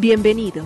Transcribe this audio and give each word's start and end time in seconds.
Bienvenidos. 0.00 0.64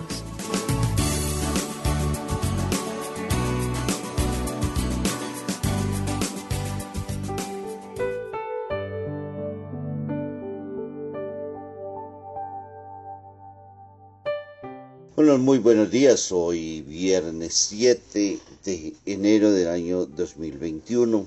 Hola, 15.15 15.37
muy 15.37 15.57
buenos 15.57 15.89
días. 15.89 16.31
Hoy 16.31 16.81
viernes 16.83 17.55
7 17.55 18.39
de 18.63 18.93
enero 19.07 19.51
del 19.51 19.67
año 19.69 20.05
2021. 20.05 21.25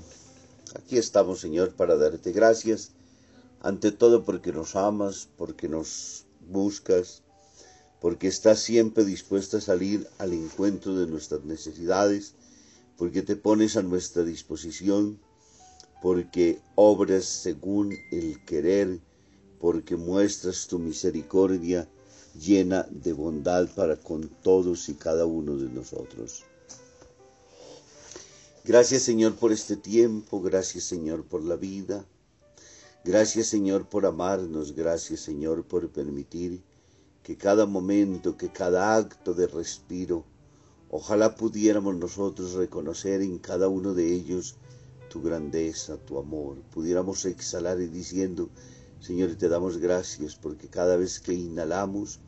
Aquí 0.75 0.97
estamos, 0.97 1.41
Señor, 1.41 1.73
para 1.73 1.97
darte 1.97 2.31
gracias. 2.31 2.91
Ante 3.59 3.91
todo 3.91 4.23
porque 4.23 4.53
nos 4.53 4.77
amas, 4.77 5.27
porque 5.35 5.67
nos 5.67 6.25
buscas, 6.49 7.21
porque 7.99 8.27
estás 8.27 8.59
siempre 8.59 9.05
dispuesto 9.05 9.57
a 9.57 9.61
salir 9.61 10.07
al 10.17 10.33
encuentro 10.33 10.95
de 10.95 11.07
nuestras 11.07 11.43
necesidades, 11.43 12.33
porque 12.97 13.21
te 13.21 13.35
pones 13.35 13.75
a 13.75 13.81
nuestra 13.81 14.23
disposición, 14.23 15.19
porque 16.01 16.59
obras 16.75 17.25
según 17.25 17.95
el 18.11 18.43
querer, 18.45 18.99
porque 19.59 19.95
muestras 19.95 20.67
tu 20.67 20.77
misericordia 20.79 21.87
llena 22.39 22.87
de 22.91 23.13
bondad 23.13 23.67
para 23.75 23.95
con 23.95 24.29
todos 24.43 24.89
y 24.89 24.93
cada 24.93 25.25
uno 25.25 25.57
de 25.57 25.69
nosotros. 25.69 26.43
Gracias 28.63 29.03
Señor 29.03 29.35
por 29.35 29.51
este 29.51 29.77
tiempo, 29.77 30.41
gracias 30.41 30.83
Señor 30.83 31.23
por 31.23 31.43
la 31.43 31.55
vida, 31.55 32.05
gracias 33.03 33.47
Señor 33.47 33.87
por 33.87 34.05
amarnos, 34.05 34.75
gracias 34.75 35.21
Señor 35.21 35.63
por 35.63 35.89
permitir 35.89 36.61
que 37.27 37.35
cada 37.35 37.65
momento, 37.65 38.37
que 38.37 38.49
cada 38.61 38.95
acto 38.95 39.33
de 39.33 39.47
respiro, 39.47 40.23
ojalá 40.89 41.35
pudiéramos 41.35 41.93
nosotros 41.97 42.53
reconocer 42.53 43.21
en 43.21 43.37
cada 43.37 43.67
uno 43.67 43.93
de 43.93 44.13
ellos 44.13 44.55
tu 45.09 45.21
grandeza, 45.21 45.97
tu 45.97 46.19
amor, 46.19 46.55
pudiéramos 46.73 47.25
exhalar 47.25 47.81
y 47.81 47.89
diciendo, 47.89 48.49
Señor, 49.01 49.35
te 49.35 49.49
damos 49.49 49.77
gracias 49.77 50.37
porque 50.37 50.69
cada 50.69 50.95
vez 50.95 51.19
que 51.19 51.33
inhalamos, 51.33 52.21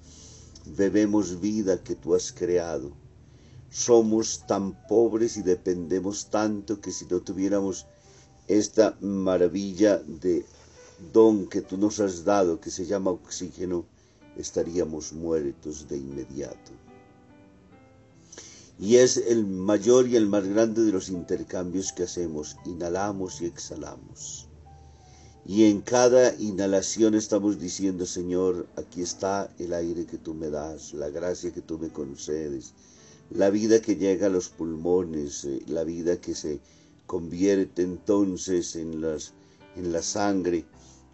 bebemos 0.65 1.39
vida 1.39 1.81
que 1.81 1.95
tú 1.95 2.13
has 2.13 2.33
creado. 2.33 2.91
Somos 3.69 4.45
tan 4.47 4.85
pobres 4.89 5.37
y 5.37 5.43
dependemos 5.43 6.29
tanto 6.29 6.81
que 6.81 6.91
si 6.91 7.05
no 7.05 7.21
tuviéramos 7.21 7.85
esta 8.49 8.97
maravilla 8.99 9.95
de 9.99 10.45
don 11.13 11.47
que 11.47 11.61
tú 11.61 11.77
nos 11.77 12.01
has 12.01 12.25
dado, 12.25 12.59
que 12.59 12.69
se 12.69 12.85
llama 12.85 13.11
oxígeno, 13.11 13.85
estaríamos 14.39 15.13
muertos 15.13 15.87
de 15.87 15.97
inmediato. 15.97 16.71
Y 18.79 18.95
es 18.95 19.17
el 19.17 19.45
mayor 19.45 20.07
y 20.07 20.15
el 20.15 20.27
más 20.27 20.47
grande 20.47 20.83
de 20.83 20.93
los 20.93 21.09
intercambios 21.09 21.91
que 21.91 22.03
hacemos, 22.03 22.55
inhalamos 22.65 23.41
y 23.41 23.45
exhalamos. 23.45 24.47
Y 25.45 25.65
en 25.65 25.81
cada 25.81 26.33
inhalación 26.35 27.15
estamos 27.15 27.59
diciendo, 27.59 28.05
Señor, 28.05 28.67
aquí 28.77 29.01
está 29.01 29.51
el 29.59 29.73
aire 29.73 30.05
que 30.05 30.17
tú 30.17 30.33
me 30.33 30.49
das, 30.49 30.93
la 30.93 31.09
gracia 31.09 31.51
que 31.51 31.61
tú 31.61 31.77
me 31.77 31.89
concedes, 31.89 32.73
la 33.31 33.49
vida 33.49 33.81
que 33.81 33.95
llega 33.95 34.27
a 34.27 34.29
los 34.29 34.49
pulmones, 34.49 35.45
eh, 35.45 35.61
la 35.67 35.83
vida 35.83 36.21
que 36.21 36.33
se 36.33 36.59
convierte 37.05 37.81
entonces 37.81 38.75
en, 38.75 39.01
las, 39.01 39.33
en 39.75 39.91
la 39.91 40.01
sangre, 40.01 40.65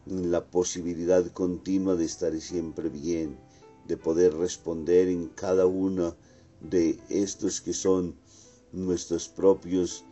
la 0.06 0.46
posibilidad 0.46 1.26
continua 1.32 1.96
de 1.96 2.06
estar 2.06 2.40
siempre 2.40 2.90
bien, 2.90 3.38
de 3.88 3.98
poder 3.98 4.36
responder 4.36 5.08
en 5.08 5.28
cada 5.30 5.66
uno 5.66 6.16
de 6.62 7.00
estos 7.10 7.62
que 7.62 7.74
son 7.74 8.16
nuestros 8.72 9.28
propios 9.30 10.06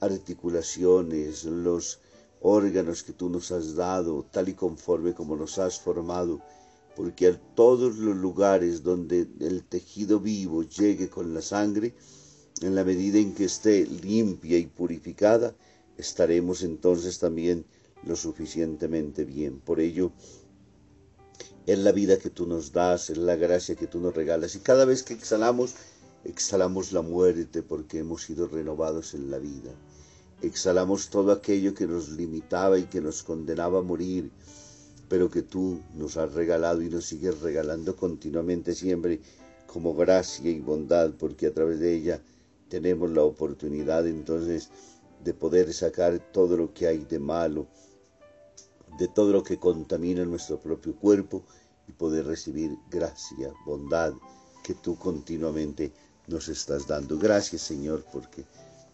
articulaciones, 0.00 1.44
los 1.44 2.00
órganos 2.40 3.02
que 3.02 3.12
tú 3.12 3.28
nos 3.28 3.50
has 3.50 3.74
dado, 3.74 4.24
tal 4.30 4.48
y 4.48 4.54
conforme 4.54 5.14
como 5.14 5.36
nos 5.36 5.58
has 5.58 5.78
formado, 5.78 6.40
porque 6.96 7.28
a 7.28 7.40
todos 7.54 7.96
los 7.98 8.16
lugares 8.16 8.82
donde 8.82 9.28
el 9.40 9.64
tejido 9.64 10.20
vivo 10.20 10.62
llegue 10.62 11.08
con 11.08 11.34
la 11.34 11.42
sangre, 11.42 11.94
en 12.62 12.74
la 12.74 12.84
medida 12.84 13.18
en 13.18 13.34
que 13.34 13.44
esté 13.44 13.86
limpia 13.86 14.58
y 14.58 14.66
purificada, 14.66 15.54
estaremos 16.00 16.62
entonces 16.62 17.18
también 17.18 17.64
lo 18.04 18.16
suficientemente 18.16 19.24
bien. 19.24 19.60
Por 19.60 19.80
ello, 19.80 20.12
es 21.66 21.78
la 21.78 21.92
vida 21.92 22.18
que 22.18 22.30
tú 22.30 22.46
nos 22.46 22.72
das, 22.72 23.10
es 23.10 23.18
la 23.18 23.36
gracia 23.36 23.76
que 23.76 23.86
tú 23.86 24.00
nos 24.00 24.14
regalas. 24.14 24.54
Y 24.56 24.60
cada 24.60 24.84
vez 24.84 25.02
que 25.02 25.14
exhalamos, 25.14 25.74
exhalamos 26.24 26.92
la 26.92 27.02
muerte 27.02 27.62
porque 27.62 27.98
hemos 27.98 28.22
sido 28.22 28.48
renovados 28.48 29.14
en 29.14 29.30
la 29.30 29.38
vida. 29.38 29.72
Exhalamos 30.42 31.10
todo 31.10 31.32
aquello 31.32 31.74
que 31.74 31.86
nos 31.86 32.08
limitaba 32.08 32.78
y 32.78 32.84
que 32.84 33.00
nos 33.00 33.22
condenaba 33.22 33.80
a 33.80 33.82
morir, 33.82 34.30
pero 35.08 35.30
que 35.30 35.42
tú 35.42 35.80
nos 35.94 36.16
has 36.16 36.32
regalado 36.32 36.82
y 36.82 36.88
nos 36.88 37.04
sigues 37.04 37.40
regalando 37.40 37.94
continuamente 37.94 38.74
siempre 38.74 39.20
como 39.66 39.94
gracia 39.94 40.50
y 40.50 40.60
bondad, 40.60 41.12
porque 41.18 41.46
a 41.46 41.54
través 41.54 41.78
de 41.78 41.94
ella 41.94 42.22
tenemos 42.68 43.10
la 43.10 43.22
oportunidad 43.22 44.06
entonces 44.06 44.70
de 45.24 45.34
poder 45.34 45.72
sacar 45.72 46.18
todo 46.32 46.56
lo 46.56 46.72
que 46.72 46.86
hay 46.86 46.98
de 46.98 47.18
malo, 47.18 47.66
de 48.98 49.08
todo 49.08 49.32
lo 49.32 49.42
que 49.42 49.58
contamina 49.58 50.24
nuestro 50.24 50.58
propio 50.58 50.94
cuerpo 50.96 51.44
y 51.88 51.92
poder 51.92 52.26
recibir 52.26 52.76
gracia, 52.90 53.52
bondad 53.64 54.14
que 54.62 54.74
tú 54.74 54.96
continuamente 54.96 55.92
nos 56.26 56.48
estás 56.48 56.86
dando. 56.86 57.18
Gracias 57.18 57.62
Señor 57.62 58.04
porque 58.12 58.44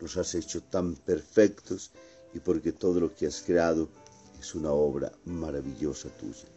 nos 0.01 0.17
has 0.17 0.35
hecho 0.35 0.63
tan 0.63 0.95
perfectos 0.95 1.91
y 2.35 2.41
porque 2.41 2.73
todo 2.73 3.01
lo 3.01 3.15
que 3.15 3.27
has 3.27 3.43
creado 3.43 3.89
es 4.39 4.55
una 4.55 4.73
obra 4.73 5.13
maravillosa 5.25 6.09
tuya. 6.11 6.49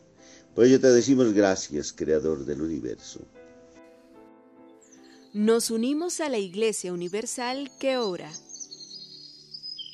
Por 0.54 0.66
ello 0.66 0.80
te 0.80 0.88
decimos 0.88 1.34
gracias, 1.34 1.94
Creador 1.94 2.46
del 2.46 2.62
universo. 2.62 3.22
Nos 5.32 5.70
unimos 5.70 6.22
a 6.22 6.30
la 6.30 6.40
Iglesia 6.40 6.92
Universal 6.92 7.72
que 7.80 7.98
ora. 7.98 8.32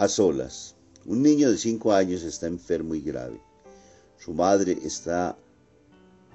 A 0.00 0.08
solas. 0.08 0.76
Un 1.04 1.22
niño 1.22 1.50
de 1.50 1.58
cinco 1.58 1.92
años 1.92 2.22
está 2.22 2.46
enfermo 2.46 2.94
y 2.94 3.02
grave. 3.02 3.38
Su 4.16 4.32
madre 4.32 4.78
está 4.82 5.36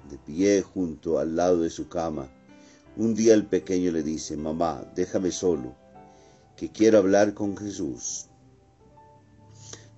de 0.08 0.18
pie 0.18 0.62
junto 0.62 1.18
al 1.18 1.34
lado 1.34 1.62
de 1.62 1.70
su 1.70 1.88
cama. 1.88 2.28
Un 2.96 3.16
día 3.16 3.34
el 3.34 3.44
pequeño 3.44 3.90
le 3.90 4.04
dice, 4.04 4.36
mamá, 4.36 4.88
déjame 4.94 5.32
solo, 5.32 5.74
que 6.56 6.70
quiero 6.70 6.98
hablar 6.98 7.34
con 7.34 7.56
Jesús. 7.56 8.26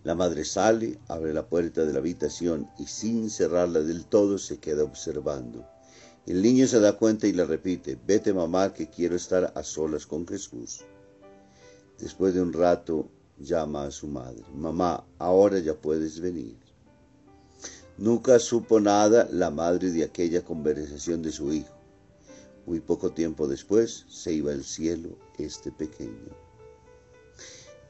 La 0.03 0.15
madre 0.15 0.47
sale, 0.47 0.99
abre 1.07 1.35
la 1.35 1.47
puerta 1.47 1.85
de 1.85 1.93
la 1.93 1.99
habitación 1.99 2.71
y 2.79 2.87
sin 2.87 3.29
cerrarla 3.29 3.81
del 3.81 4.07
todo 4.07 4.39
se 4.39 4.57
queda 4.57 4.83
observando. 4.83 5.67
El 6.25 6.41
niño 6.41 6.67
se 6.67 6.81
da 6.81 6.95
cuenta 6.95 7.27
y 7.27 7.35
le 7.35 7.45
repite, 7.45 7.99
vete 8.07 8.33
mamá 8.33 8.73
que 8.73 8.89
quiero 8.89 9.15
estar 9.15 9.53
a 9.55 9.63
solas 9.63 10.07
con 10.07 10.27
Jesús. 10.27 10.87
Después 11.99 12.33
de 12.33 12.41
un 12.41 12.55
rato 12.55 13.11
llama 13.39 13.85
a 13.85 13.91
su 13.91 14.07
madre, 14.07 14.45
mamá, 14.55 15.05
ahora 15.19 15.59
ya 15.59 15.75
puedes 15.75 16.21
venir. 16.21 16.57
Nunca 17.97 18.39
supo 18.39 18.79
nada 18.79 19.29
la 19.33 19.51
madre 19.51 19.91
de 19.91 20.05
aquella 20.05 20.45
conversación 20.45 21.23
de 21.23 21.33
su 21.33 21.53
hijo. 21.53 21.75
Muy 22.67 22.81
poco 22.81 23.11
tiempo 23.11 23.49
después 23.49 24.05
se 24.09 24.33
iba 24.33 24.53
al 24.53 24.63
cielo 24.63 25.11
este 25.39 25.73
pequeño. 25.73 26.31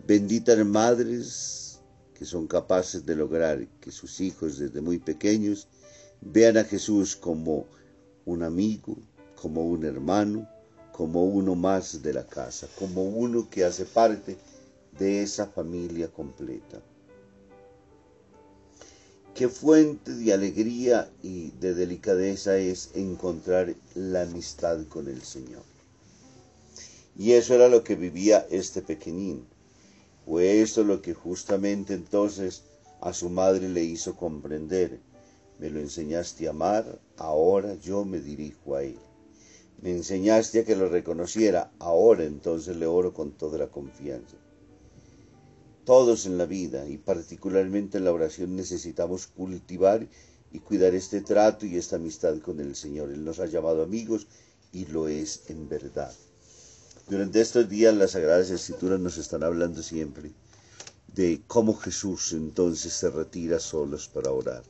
Benditas 0.06 0.64
madres 0.64 1.80
que 2.14 2.24
son 2.24 2.46
capaces 2.46 3.04
de 3.04 3.14
lograr 3.14 3.66
que 3.80 3.92
sus 3.92 4.20
hijos 4.20 4.58
desde 4.58 4.80
muy 4.80 4.98
pequeños 4.98 5.68
vean 6.20 6.56
a 6.56 6.64
Jesús 6.64 7.14
como 7.14 7.66
un 8.24 8.42
amigo, 8.42 8.96
como 9.36 9.68
un 9.68 9.84
hermano, 9.84 10.48
como 10.92 11.24
uno 11.24 11.54
más 11.54 12.02
de 12.02 12.12
la 12.12 12.26
casa, 12.26 12.66
como 12.78 13.04
uno 13.04 13.48
que 13.48 13.64
hace 13.64 13.84
parte 13.84 14.32
de 14.32 14.38
esa 15.00 15.46
familia 15.46 16.08
completa. 16.08 16.80
Qué 19.34 19.48
fuente 19.48 20.12
de 20.14 20.32
alegría 20.32 21.08
y 21.22 21.52
de 21.60 21.72
delicadeza 21.74 22.56
es 22.56 22.90
encontrar 22.94 23.74
la 23.94 24.22
amistad 24.22 24.84
con 24.88 25.06
el 25.06 25.22
Señor. 25.22 25.62
Y 27.16 27.32
eso 27.32 27.54
era 27.54 27.68
lo 27.68 27.84
que 27.84 27.94
vivía 27.94 28.46
este 28.50 28.82
pequeñín. 28.82 29.46
Fue 30.26 30.60
eso 30.60 30.82
lo 30.82 31.02
que 31.02 31.14
justamente 31.14 31.94
entonces 31.94 32.64
a 33.00 33.12
su 33.12 33.30
madre 33.30 33.68
le 33.68 33.84
hizo 33.84 34.16
comprender. 34.16 34.98
Me 35.60 35.70
lo 35.70 35.78
enseñaste 35.78 36.48
a 36.48 36.50
amar, 36.50 36.98
ahora 37.16 37.74
yo 37.76 38.04
me 38.04 38.20
dirijo 38.20 38.74
a 38.74 38.82
él. 38.82 38.98
Me 39.80 39.92
enseñaste 39.92 40.60
a 40.60 40.64
que 40.64 40.74
lo 40.74 40.88
reconociera, 40.88 41.70
ahora 41.78 42.24
entonces 42.24 42.76
le 42.76 42.86
oro 42.86 43.14
con 43.14 43.30
toda 43.30 43.58
la 43.58 43.68
confianza. 43.68 44.36
Todos 45.88 46.26
en 46.26 46.36
la 46.36 46.44
vida 46.44 46.86
y 46.86 46.98
particularmente 46.98 47.96
en 47.96 48.04
la 48.04 48.12
oración 48.12 48.54
necesitamos 48.54 49.26
cultivar 49.26 50.06
y 50.52 50.58
cuidar 50.58 50.94
este 50.94 51.22
trato 51.22 51.64
y 51.64 51.78
esta 51.78 51.96
amistad 51.96 52.40
con 52.40 52.60
el 52.60 52.76
Señor. 52.76 53.10
Él 53.10 53.24
nos 53.24 53.38
ha 53.38 53.46
llamado 53.46 53.82
amigos 53.82 54.26
y 54.70 54.84
lo 54.84 55.08
es 55.08 55.44
en 55.48 55.66
verdad. 55.66 56.12
Durante 57.08 57.40
estos 57.40 57.70
días 57.70 57.94
las 57.94 58.10
Sagradas 58.10 58.50
Escrituras 58.50 59.00
nos 59.00 59.16
están 59.16 59.42
hablando 59.42 59.82
siempre 59.82 60.32
de 61.14 61.40
cómo 61.46 61.72
Jesús 61.72 62.34
entonces 62.34 62.92
se 62.92 63.08
retira 63.08 63.58
solos 63.58 64.08
para 64.08 64.30
orar. 64.30 64.64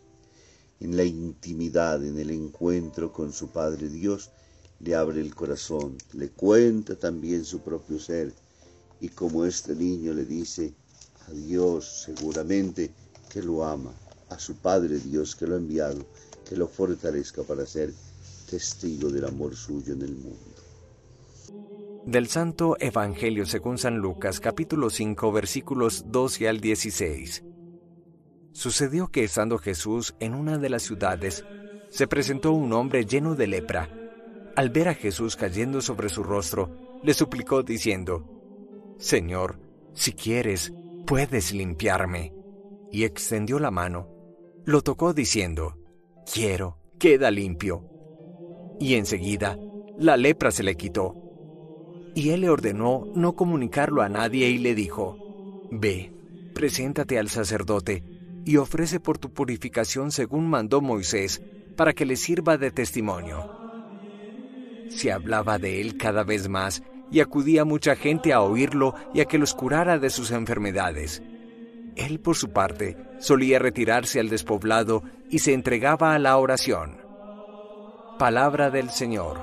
En 0.79 0.97
la 0.97 1.03
intimidad, 1.03 2.05
en 2.05 2.17
el 2.17 2.31
encuentro 2.31 3.13
con 3.13 3.33
su 3.33 3.49
Padre 3.49 3.89
Dios, 3.89 4.31
le 4.79 4.95
abre 4.95 5.21
el 5.21 5.35
corazón, 5.35 5.99
le 6.13 6.31
cuenta 6.31 6.95
también 6.95 7.45
su 7.45 7.59
propio 7.59 7.99
ser 7.99 8.33
y 9.01 9.09
como 9.09 9.45
este 9.45 9.75
niño 9.75 10.15
le 10.15 10.25
dice, 10.25 10.75
a 11.29 11.33
Dios 11.33 12.05
seguramente 12.05 12.91
que 13.29 13.43
lo 13.43 13.65
ama, 13.65 13.93
a 14.31 14.39
su 14.39 14.57
Padre 14.57 14.99
Dios 14.99 15.37
que 15.37 15.47
lo 15.47 15.55
ha 15.55 15.59
enviado, 15.59 16.07
que 16.49 16.57
lo 16.57 16.67
fortalezca 16.67 17.43
para 17.43 17.67
ser 17.67 17.93
testigo 18.49 19.11
del 19.11 19.27
amor 19.27 19.55
suyo 19.55 19.93
en 19.93 20.03
el 20.03 20.15
mundo. 20.15 20.39
Del 22.07 22.29
Santo 22.29 22.77
Evangelio 22.81 23.45
según 23.45 23.77
San 23.77 23.99
Lucas 23.99 24.41
capítulo 24.41 24.89
5 24.89 25.31
versículos 25.33 26.05
12 26.07 26.49
al 26.49 26.61
16. 26.61 27.45
Sucedió 28.53 29.09
que 29.09 29.25
estando 29.25 29.59
Jesús 29.59 30.15
en 30.19 30.35
una 30.35 30.59
de 30.59 30.71
las 30.71 30.83
ciudades, 30.83 31.45
se 31.91 32.07
presentó 32.07 32.53
un 32.53 32.73
hombre 32.73 33.05
lleno 33.05 33.35
de 33.35 33.47
lepra. 33.47 33.91
Al 34.57 34.71
ver 34.71 34.89
a 34.89 34.95
Jesús 34.95 35.37
cayendo 35.37 35.81
sobre 35.81 36.09
su 36.09 36.23
rostro, 36.23 37.01
le 37.03 37.15
suplicó 37.15 37.63
diciendo, 37.63 38.25
Señor, 38.99 39.61
si 39.93 40.13
quieres, 40.13 40.73
puedes 41.09 41.55
limpiarme. 41.55 42.35
Y 42.93 43.05
extendió 43.05 43.59
la 43.59 43.71
mano, 43.71 44.09
lo 44.67 44.83
tocó 44.83 45.15
diciendo, 45.15 45.79
quiero, 46.31 46.77
queda 46.99 47.31
limpio. 47.31 47.85
Y 48.79 48.95
enseguida, 48.95 49.59
la 49.99 50.19
lepra 50.19 50.51
se 50.51 50.63
le 50.63 50.77
quitó. 50.77 51.15
Y 52.15 52.31
él 52.31 52.43
le 52.43 52.51
ordenó 52.51 53.07
no 53.15 53.35
comunicarlo 53.35 54.03
a 54.03 54.09
nadie 54.11 54.51
y 54.51 54.59
le 54.59 54.75
dijo, 54.75 55.17
ve, 55.71 56.13
preséntate 56.55 57.19
al 57.19 57.31
sacerdote 57.31 58.05
y 58.45 58.57
ofrece 58.57 59.01
por 59.01 59.19
tu 59.19 59.33
purificación 59.33 60.11
según 60.11 60.49
mandó 60.49 60.81
Moisés, 60.81 61.43
para 61.77 61.93
que 61.95 62.07
le 62.07 62.17
sirva 62.17 62.59
de 62.59 62.71
testimonio. 62.71 63.51
Se 64.89 65.13
hablaba 65.13 65.59
de 65.59 65.81
él 65.81 65.97
cada 65.97 66.25
vez 66.25 66.49
más 66.49 66.83
y 67.11 67.21
acudía 67.21 67.65
mucha 67.65 67.97
gente 67.97 68.33
a 68.33 68.43
oírlo 68.43 68.95
y 69.15 69.21
a 69.21 69.25
que 69.25 69.39
los 69.39 69.55
curara 69.55 69.99
de 69.99 70.11
sus 70.11 70.31
enfermedades. 70.31 71.23
Él, 71.97 72.21
por 72.21 72.37
su 72.37 72.51
parte, 72.51 72.97
solía 73.19 73.59
retirarse 73.59 74.21
al 74.21 74.29
despoblado 74.29 75.03
y 75.31 75.41
se 75.41 75.53
entregaba 75.53 76.15
a 76.15 76.19
la 76.19 76.37
oración. 76.37 76.99
Palabra 78.19 78.71
del 78.71 78.91
Señor. 78.91 79.41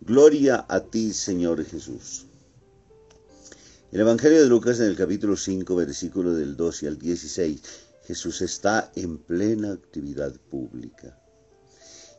Gloria 0.00 0.66
a 0.68 0.80
ti, 0.80 1.12
Señor 1.12 1.64
Jesús. 1.64 2.26
El 3.92 4.00
Evangelio 4.00 4.42
de 4.42 4.48
Lucas 4.48 4.80
en 4.80 4.86
el 4.86 4.96
capítulo 4.96 5.36
5, 5.36 5.74
versículo 5.74 6.34
del 6.34 6.56
12 6.56 6.88
al 6.88 6.98
16, 6.98 7.62
Jesús 8.04 8.42
está 8.42 8.92
en 8.94 9.18
plena 9.18 9.72
actividad 9.72 10.32
pública. 10.50 11.18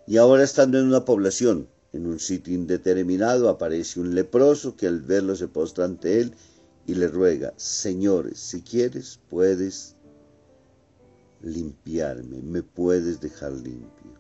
Y 0.08 0.18
ahora 0.18 0.44
estando 0.44 0.80
en 0.80 0.88
una 0.88 1.06
población, 1.06 1.70
en 1.98 2.06
un 2.06 2.20
sitio 2.20 2.54
indeterminado 2.54 3.50
aparece 3.50 4.00
un 4.00 4.14
leproso 4.14 4.76
que 4.78 4.88
al 4.88 5.02
verlo 5.02 5.36
se 5.36 5.48
postra 5.48 5.86
ante 5.86 6.22
él 6.22 6.36
y 6.86 6.94
le 6.94 7.08
ruega, 7.08 7.54
Señor, 7.58 8.36
si 8.36 8.62
quieres 8.62 9.20
puedes 9.30 9.96
limpiarme, 11.42 12.42
me 12.44 12.62
puedes 12.62 13.20
dejar 13.20 13.52
limpio. 13.52 14.14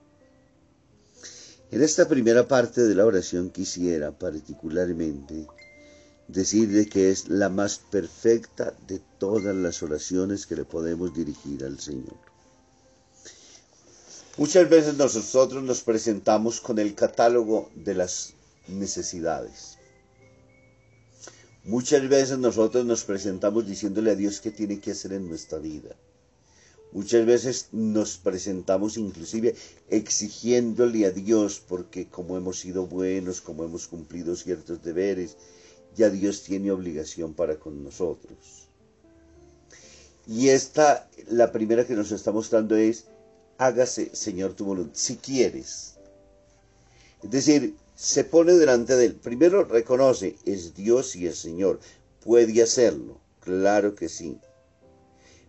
En 1.69 1.84
esta 1.84 2.07
primera 2.07 2.48
parte 2.48 2.81
de 2.81 2.96
la 2.96 3.05
oración 3.05 3.51
quisiera 3.51 4.17
particularmente 4.17 5.48
decirle 6.27 6.88
que 6.88 7.12
es 7.12 7.29
la 7.29 7.50
más 7.50 7.77
perfecta 7.77 8.74
de 8.88 9.01
todas 9.19 9.55
las 9.55 9.84
oraciones 9.84 10.48
que 10.48 10.55
le 10.55 10.65
podemos 10.65 11.13
dirigir 11.13 11.63
al 11.63 11.79
Señor. 11.79 12.26
Muchas 14.38 14.70
veces 14.70 14.98
nosotros 14.98 15.63
nos 15.63 15.82
presentamos 15.82 16.62
con 16.62 16.77
el 16.77 16.94
catálogo 16.94 17.72
de 17.74 17.96
las 17.96 18.34
necesidades. 18.67 19.79
Muchas 21.63 22.08
veces 22.08 22.38
nosotros 22.38 22.86
nos 22.86 23.03
presentamos 23.03 23.65
diciéndole 23.65 24.12
a 24.12 24.15
Dios 24.15 24.39
qué 24.39 24.51
tiene 24.51 24.79
que 24.79 24.91
hacer 24.91 25.13
en 25.13 25.27
nuestra 25.27 25.58
vida. 25.58 25.96
Muchas 26.91 27.25
veces 27.25 27.70
nos 27.72 28.17
presentamos 28.17 28.98
inclusive 28.98 29.56
exigiéndole 29.89 31.08
a 31.08 31.12
Dios 31.12 31.60
porque 31.67 32.08
como 32.08 32.38
hemos 32.38 32.60
sido 32.60 32.86
buenos, 32.86 33.41
como 33.41 33.63
hemos 33.63 33.88
cumplido 33.88 34.36
ciertos 34.36 34.84
deberes, 34.84 35.36
ya 35.96 36.12
Dios 36.12 36.44
tiene 36.44 36.70
obligación 36.72 37.34
para 37.34 37.58
con 37.58 37.84
nosotros. 37.84 38.67
Y 40.27 40.50
esta, 40.50 41.10
la 41.27 41.51
primera 41.51 41.88
que 41.88 41.96
nos 41.96 42.12
está 42.12 42.32
mostrando 42.32 42.75
es, 42.75 43.06
hágase, 43.58 44.12
Señor, 44.14 44.54
tu 44.54 44.66
voluntad, 44.66 44.96
si 44.96 45.18
quieres. 45.18 45.96
Es 47.24 47.32
decir, 47.32 47.76
se 47.96 48.24
pone 48.24 48.54
delante 48.54 48.96
de 48.96 49.06
él. 49.06 49.16
Primero 49.16 49.64
reconoce, 49.64 50.36
es 50.46 50.76
Dios 50.76 51.16
y 51.16 51.28
es 51.28 51.40
Señor. 51.40 51.80
Puede 52.24 52.62
hacerlo, 52.62 53.20
claro 53.42 53.96
que 53.96 54.10
sí. 54.10 54.38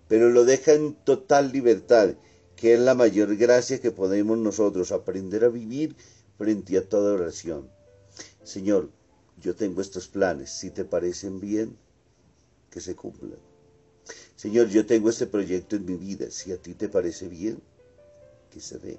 Pero 0.09 0.31
lo 0.31 0.45
deja 0.45 0.73
en 0.73 0.95
total 0.95 1.53
libertad, 1.53 2.15
que 2.57 2.75
es 2.75 2.81
la 2.81 2.95
mayor 2.95 3.37
gracia 3.37 3.81
que 3.81 3.91
podemos 3.91 4.39
nosotros 4.39 4.93
aprender 4.93 5.45
a 5.45 5.49
vivir 5.49 5.95
frente 6.39 6.79
a 6.79 6.89
toda 6.89 7.13
oración. 7.13 7.69
Señor, 8.43 8.91
yo 9.41 9.55
tengo 9.55 9.83
estos 9.83 10.09
planes, 10.09 10.51
si 10.51 10.71
te 10.71 10.85
parecen 10.85 11.41
bien, 11.41 11.77
que 12.71 12.81
se 12.81 12.97
cumplan. 12.97 13.39
Señor, 14.37 14.69
yo 14.69 14.87
tengo 14.87 15.11
este 15.11 15.27
proyecto 15.27 15.77
en 15.77 15.85
mi 15.85 15.97
vida, 15.97 16.31
si 16.31 16.53
a 16.53 16.57
ti 16.57 16.75
te 16.75 16.89
parece 16.89 17.29
bien, 17.29 17.61
se. 18.61 18.99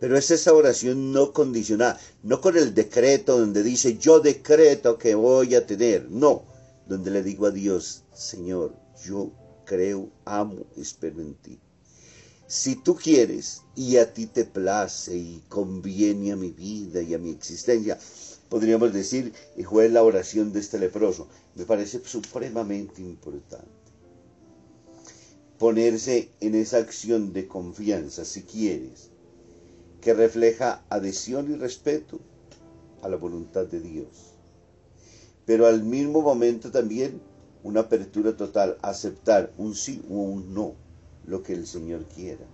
Pero 0.00 0.16
es 0.16 0.30
esa 0.30 0.54
oración 0.54 1.12
no 1.12 1.32
condicionada, 1.32 2.00
no 2.22 2.40
con 2.40 2.56
el 2.56 2.74
decreto 2.74 3.38
donde 3.38 3.62
dice 3.62 3.98
yo 3.98 4.20
decreto 4.20 4.96
que 4.96 5.14
voy 5.14 5.54
a 5.54 5.66
tener, 5.66 6.10
no. 6.10 6.44
donde 6.86 7.10
le 7.10 7.22
digo 7.22 7.46
a 7.46 7.50
Dios, 7.50 8.02
Señor, 8.14 8.74
yo 9.04 9.30
creo, 9.66 10.08
amo, 10.24 10.66
espero 10.76 11.20
en 11.20 11.34
ti. 11.34 11.58
Si 12.46 12.76
tú 12.76 12.96
quieres 12.96 13.62
y 13.76 13.98
a 13.98 14.12
ti 14.12 14.26
te 14.26 14.44
place 14.44 15.16
y 15.16 15.44
conviene 15.48 16.32
a 16.32 16.36
mi 16.36 16.50
vida 16.50 17.00
y 17.02 17.14
a 17.14 17.18
mi 17.18 17.30
existencia, 17.30 17.98
podríamos 18.48 18.92
decir, 18.92 19.32
fue 19.68 19.88
la 19.88 20.02
oración 20.02 20.52
de 20.52 20.60
este 20.60 20.78
leproso, 20.78 21.28
me 21.54 21.64
parece 21.64 22.00
supremamente 22.04 23.00
importante. 23.02 23.79
Ponerse 25.60 26.30
en 26.40 26.54
esa 26.54 26.78
acción 26.78 27.34
de 27.34 27.46
confianza, 27.46 28.24
si 28.24 28.44
quieres, 28.44 29.10
que 30.00 30.14
refleja 30.14 30.82
adhesión 30.88 31.52
y 31.52 31.56
respeto 31.56 32.18
a 33.02 33.10
la 33.10 33.16
voluntad 33.16 33.66
de 33.66 33.80
Dios. 33.80 34.32
Pero 35.44 35.66
al 35.66 35.82
mismo 35.82 36.22
momento 36.22 36.70
también 36.70 37.20
una 37.62 37.80
apertura 37.80 38.38
total, 38.38 38.78
aceptar 38.80 39.52
un 39.58 39.74
sí 39.74 40.02
o 40.08 40.14
un 40.14 40.54
no, 40.54 40.76
lo 41.26 41.42
que 41.42 41.52
el 41.52 41.66
Señor 41.66 42.06
quiera. 42.06 42.46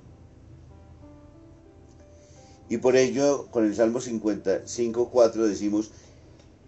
Y 2.69 2.79
por 2.79 2.97
ello, 2.97 3.47
con 3.53 3.65
el 3.67 3.77
Salmo 3.77 4.01
55, 4.01 5.11
4 5.13 5.47
decimos, 5.47 5.93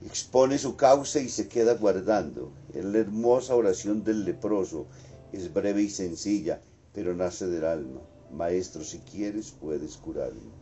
expone 0.07 0.57
su 0.59 0.77
causa 0.77 1.19
y 1.19 1.29
se 1.29 1.49
queda 1.49 1.75
guardando. 1.75 2.53
Es 2.73 2.85
la 2.85 2.99
hermosa 2.99 3.57
oración 3.57 4.05
del 4.05 4.25
leproso, 4.25 4.87
es 5.33 5.53
breve 5.53 5.83
y 5.83 5.91
sencilla, 5.91 6.61
pero 6.93 7.15
nace 7.15 7.47
del 7.47 7.65
alma. 7.65 8.01
Maestro, 8.33 8.85
si 8.85 8.99
quieres, 8.99 9.51
puedes 9.51 9.97
curarme. 9.97 10.53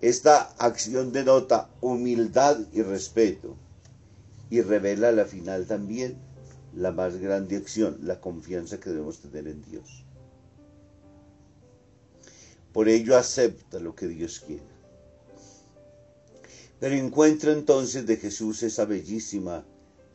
Esta 0.00 0.52
acción 0.58 1.12
denota 1.12 1.70
humildad 1.80 2.58
y 2.72 2.82
respeto 2.82 3.56
y 4.50 4.60
revela 4.60 5.08
a 5.08 5.12
la 5.12 5.24
final 5.24 5.66
también 5.66 6.16
la 6.74 6.90
más 6.90 7.16
grande 7.18 7.56
acción, 7.56 7.98
la 8.02 8.20
confianza 8.20 8.80
que 8.80 8.90
debemos 8.90 9.20
tener 9.20 9.46
en 9.46 9.62
Dios. 9.62 10.04
Por 12.72 12.88
ello 12.88 13.16
acepta 13.16 13.78
lo 13.78 13.94
que 13.94 14.08
Dios 14.08 14.40
quiere. 14.40 14.72
Pero 16.80 16.96
encuentra 16.96 17.52
entonces 17.52 18.06
de 18.06 18.16
Jesús 18.16 18.62
esa 18.62 18.86
bellísima 18.86 19.64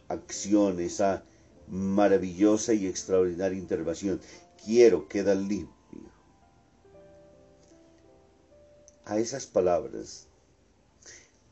acción, 0.10 0.82
esa 0.82 1.24
maravillosa 1.68 2.74
y 2.74 2.88
extraordinaria 2.88 3.58
intervención. 3.58 4.20
Quiero, 4.64 5.08
queda 5.08 5.36
limpio. 5.36 5.74
A 9.06 9.18
esas 9.20 9.46
palabras 9.46 10.28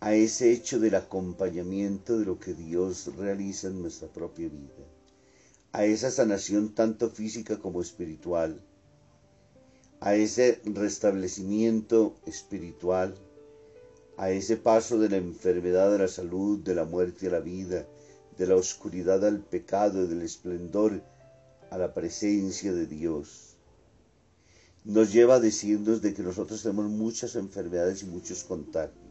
a 0.05 0.13
ese 0.13 0.51
hecho 0.51 0.79
del 0.79 0.93
acompañamiento 0.93 2.19
de 2.19 2.25
lo 2.25 2.37
que 2.39 2.53
Dios 2.53 3.09
realiza 3.17 3.69
en 3.69 3.81
nuestra 3.81 4.07
propia 4.07 4.47
vida, 4.47 4.85
a 5.71 5.85
esa 5.85 6.11
sanación 6.11 6.75
tanto 6.75 7.09
física 7.09 7.57
como 7.57 7.81
espiritual, 7.81 8.61
a 10.01 10.13
ese 10.13 10.61
restablecimiento 10.63 12.15
espiritual, 12.27 13.15
a 14.17 14.29
ese 14.29 14.57
paso 14.57 14.99
de 14.99 15.09
la 15.09 15.17
enfermedad 15.17 15.95
a 15.95 15.97
la 15.97 16.07
salud, 16.07 16.59
de 16.59 16.75
la 16.75 16.85
muerte 16.85 17.27
a 17.27 17.31
la 17.31 17.39
vida, 17.39 17.87
de 18.37 18.47
la 18.47 18.55
oscuridad 18.55 19.25
al 19.25 19.39
pecado, 19.39 20.07
del 20.07 20.21
esplendor 20.21 21.01
a 21.69 21.77
la 21.77 21.93
presencia 21.93 22.73
de 22.73 22.85
Dios. 22.85 23.57
Nos 24.83 25.11
lleva 25.11 25.35
a 25.35 25.39
decirnos 25.39 26.01
de 26.01 26.13
que 26.13 26.21
nosotros 26.21 26.61
tenemos 26.61 26.89
muchas 26.89 27.35
enfermedades 27.35 28.03
y 28.03 28.05
muchos 28.05 28.43
contagios 28.43 29.05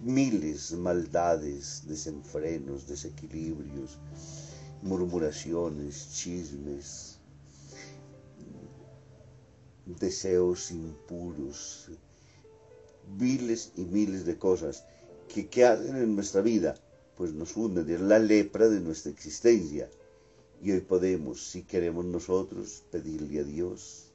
miles 0.00 0.72
maldades, 0.72 1.82
desenfrenos, 1.86 2.86
desequilibrios, 2.86 3.98
murmuraciones, 4.82 6.10
chismes, 6.12 7.18
deseos 9.86 10.70
impuros, 10.70 11.90
miles 13.18 13.72
y 13.76 13.84
miles 13.84 14.24
de 14.24 14.38
cosas 14.38 14.84
que, 15.28 15.48
¿qué 15.48 15.64
hacen 15.64 15.96
en 15.96 16.14
nuestra 16.14 16.40
vida? 16.40 16.74
Pues 17.16 17.32
nos 17.32 17.56
hunden, 17.56 17.88
es 17.90 18.00
la 18.00 18.18
lepra 18.18 18.68
de 18.68 18.80
nuestra 18.80 19.12
existencia. 19.12 19.88
Y 20.62 20.72
hoy 20.72 20.80
podemos, 20.80 21.40
si 21.50 21.62
queremos 21.62 22.04
nosotros, 22.04 22.82
pedirle 22.90 23.40
a 23.40 23.44
Dios. 23.44 24.06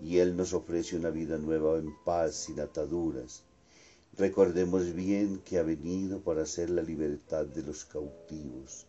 Y 0.00 0.18
Él 0.18 0.36
nos 0.36 0.52
ofrece 0.52 0.96
una 0.96 1.10
vida 1.10 1.38
nueva 1.38 1.78
en 1.78 1.92
paz, 2.04 2.34
sin 2.34 2.60
ataduras, 2.60 3.42
Recordemos 4.16 4.94
bien 4.94 5.40
que 5.44 5.58
ha 5.58 5.64
venido 5.64 6.20
para 6.20 6.42
hacer 6.42 6.70
la 6.70 6.82
libertad 6.82 7.46
de 7.46 7.64
los 7.64 7.84
cautivos, 7.84 8.86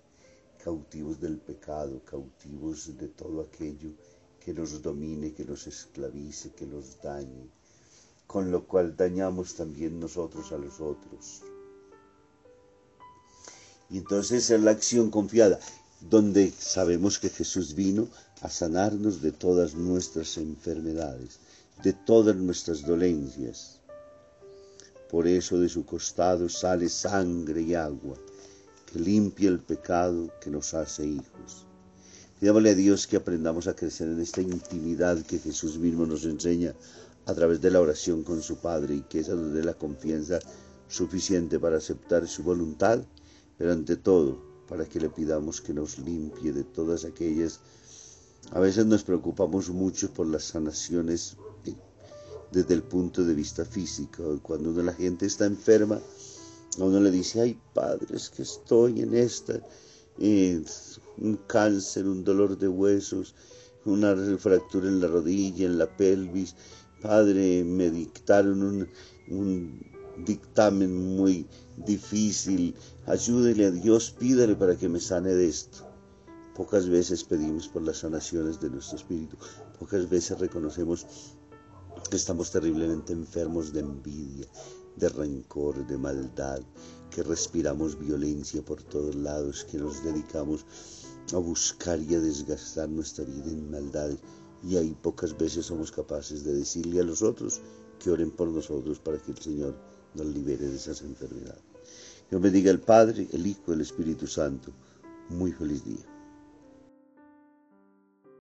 cautivos 0.63 1.19
del 1.19 1.39
pecado, 1.39 1.99
cautivos 2.05 2.95
de 2.95 3.07
todo 3.07 3.41
aquello 3.41 3.89
que 4.39 4.53
nos 4.53 4.83
domine, 4.83 5.33
que 5.33 5.43
nos 5.43 5.65
esclavice, 5.65 6.51
que 6.51 6.67
nos 6.67 7.01
dañe, 7.01 7.49
con 8.27 8.51
lo 8.51 8.65
cual 8.65 8.95
dañamos 8.95 9.55
también 9.55 9.99
nosotros 9.99 10.51
a 10.51 10.57
los 10.57 10.79
otros. 10.79 11.41
Y 13.89 13.99
entonces 13.99 14.49
es 14.49 14.61
la 14.61 14.71
acción 14.71 15.11
confiada, 15.11 15.59
donde 16.01 16.51
sabemos 16.51 17.19
que 17.19 17.29
Jesús 17.29 17.75
vino 17.75 18.07
a 18.41 18.49
sanarnos 18.49 19.21
de 19.21 19.31
todas 19.31 19.75
nuestras 19.75 20.37
enfermedades, 20.37 21.39
de 21.83 21.93
todas 21.93 22.35
nuestras 22.35 22.85
dolencias. 22.85 23.79
Por 25.09 25.27
eso 25.27 25.59
de 25.59 25.69
su 25.69 25.85
costado 25.85 26.49
sale 26.49 26.89
sangre 26.89 27.61
y 27.61 27.75
agua, 27.75 28.17
que 28.91 28.99
limpia 28.99 29.49
el 29.49 29.59
pecado 29.59 30.31
que 30.41 30.49
nos 30.49 30.73
hace 30.73 31.05
hijos. 31.05 31.65
Pidámosle 32.39 32.71
a 32.71 32.75
Dios 32.75 33.07
que 33.07 33.15
aprendamos 33.15 33.67
a 33.67 33.75
crecer 33.75 34.09
en 34.09 34.19
esta 34.19 34.41
intimidad 34.41 35.21
que 35.25 35.39
Jesús 35.39 35.77
mismo 35.77 36.05
nos 36.05 36.25
enseña 36.25 36.73
a 37.25 37.33
través 37.33 37.61
de 37.61 37.71
la 37.71 37.81
oración 37.81 38.23
con 38.23 38.41
su 38.41 38.57
Padre 38.57 38.95
y 38.95 39.01
que 39.01 39.19
esa 39.19 39.35
nos 39.35 39.53
dé 39.53 39.63
la 39.63 39.73
confianza 39.73 40.39
suficiente 40.87 41.59
para 41.59 41.77
aceptar 41.77 42.27
su 42.27 42.43
voluntad, 42.43 43.03
pero 43.57 43.71
ante 43.71 43.97
todo 43.97 44.37
para 44.67 44.85
que 44.85 44.99
le 44.99 45.09
pidamos 45.09 45.61
que 45.61 45.73
nos 45.73 45.99
limpie 45.99 46.51
de 46.51 46.63
todas 46.63 47.05
aquellas. 47.05 47.59
A 48.51 48.59
veces 48.59 48.85
nos 48.85 49.03
preocupamos 49.03 49.69
mucho 49.69 50.11
por 50.13 50.27
las 50.27 50.43
sanaciones 50.45 51.37
desde 52.51 52.73
el 52.73 52.83
punto 52.83 53.23
de 53.23 53.33
vista 53.33 53.65
físico. 53.65 54.39
Cuando 54.41 54.71
la 54.81 54.93
gente 54.93 55.25
está 55.25 55.45
enferma, 55.45 55.99
a 56.79 56.83
uno 56.83 56.99
le 56.99 57.11
dice, 57.11 57.41
ay 57.41 57.59
padre, 57.73 58.15
es 58.15 58.29
que 58.29 58.43
estoy 58.43 59.01
en 59.01 59.15
esta, 59.15 59.61
un 60.17 61.39
cáncer, 61.47 62.07
un 62.07 62.23
dolor 62.23 62.57
de 62.57 62.67
huesos, 62.67 63.35
una 63.85 64.15
fractura 64.37 64.87
en 64.87 64.99
la 64.99 65.07
rodilla, 65.07 65.65
en 65.65 65.77
la 65.77 65.87
pelvis. 65.97 66.55
Padre, 67.07 67.63
me 67.63 67.91
dictaron 67.91 68.89
un, 69.29 69.79
dictamen 70.25 71.15
muy 71.15 71.45
difícil. 71.77 72.73
Ayúdele 73.05 73.65
a 73.67 73.71
Dios, 73.71 74.09
pídale 74.09 74.55
para 74.55 74.75
que 74.75 74.89
me 74.89 74.99
sane 74.99 75.29
de 75.29 75.47
esto. 75.47 75.85
Pocas 76.55 76.89
veces 76.89 77.23
pedimos 77.23 77.67
por 77.67 77.83
las 77.83 77.97
sanaciones 77.97 78.59
de 78.59 78.71
nuestro 78.71 78.97
espíritu. 78.97 79.37
Pocas 79.79 80.09
veces 80.09 80.39
reconocemos 80.39 81.05
que 82.09 82.15
estamos 82.15 82.49
terriblemente 82.49 83.13
enfermos 83.13 83.71
de 83.71 83.81
envidia, 83.81 84.47
de 84.95 85.09
rencor, 85.09 85.85
de 85.85 85.97
maldad, 85.99 86.61
que 87.11 87.21
respiramos 87.21 87.99
violencia 87.99 88.65
por 88.65 88.81
todos 88.81 89.13
lados, 89.13 89.63
que 89.69 89.77
nos 89.77 90.03
dedicamos 90.03 90.65
a 91.31 91.37
buscar 91.37 91.99
y 91.99 92.15
a 92.15 92.19
desgastar 92.19 92.89
nuestra 92.89 93.25
vida 93.25 93.51
en 93.51 93.69
maldad. 93.69 94.09
Y 94.67 94.77
ahí 94.77 94.95
pocas 95.01 95.37
veces 95.37 95.67
somos 95.67 95.91
capaces 95.91 96.43
de 96.43 96.53
decirle 96.53 96.99
a 96.99 97.03
los 97.03 97.21
otros 97.21 97.61
que 97.99 98.09
oren 98.09 98.31
por 98.31 98.47
nosotros 98.47 98.99
para 98.99 99.17
que 99.19 99.31
el 99.31 99.37
Señor 99.37 99.75
nos 100.15 100.27
libere 100.27 100.67
de 100.67 100.75
esas 100.75 101.01
enfermedades. 101.01 101.61
Dios 102.29 102.41
bendiga 102.41 102.71
el 102.71 102.79
Padre, 102.79 103.27
el 103.31 103.45
Hijo 103.45 103.73
el 103.73 103.81
Espíritu 103.81 104.25
Santo. 104.25 104.71
Muy 105.29 105.51
feliz 105.51 105.85
día. 105.85 106.14